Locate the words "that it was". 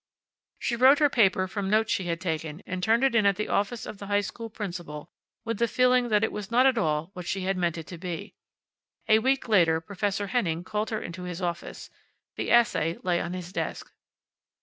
6.09-6.49